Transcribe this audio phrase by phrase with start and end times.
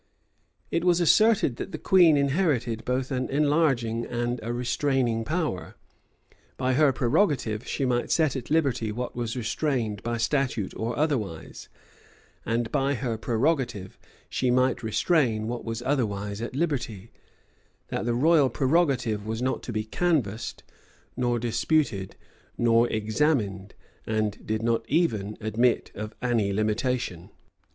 [0.71, 5.75] It was asserted that the queen inherited both an enlarging and a restraining power;
[6.57, 11.69] by her prerogative she might set at liberty what was restrained by statute or otherwise,
[12.47, 17.11] and by her prerogative she might restrain what was otherwise at liberty:[]
[17.89, 20.63] that the royal prerogative was not to be canvassed,
[21.15, 22.15] nor disputed,
[22.57, 23.75] nor examined;[]
[24.07, 27.29] and did not even admit of any limitation.